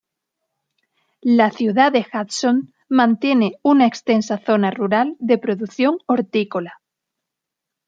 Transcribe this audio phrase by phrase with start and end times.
[1.37, 6.81] La ciudad de Hudson mantiene una extensa zona rural de producción hortícola.